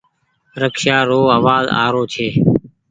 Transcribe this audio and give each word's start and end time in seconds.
رڪسيا 0.61 0.97
رو 1.09 1.19
آواز 1.37 1.65
آ 1.83 1.85
رو 1.93 2.03
ڇي۔ 2.13 2.27